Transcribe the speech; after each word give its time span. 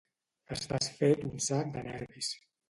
Estàs 0.55 0.89
fet 1.01 1.21
un 1.27 1.37
sac 1.49 1.71
de 1.77 1.85
nervis 1.91 2.33